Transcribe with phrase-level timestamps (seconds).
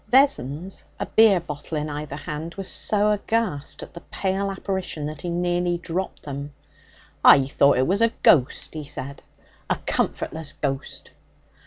[0.09, 5.21] Vessons, a beer bottle in either hand, was so aghast at the pale apparition that
[5.21, 6.51] he nearly dropped them.
[7.23, 9.21] 'I thought it was a ghost,' he said
[9.69, 11.11] 'a comfortless ghost.'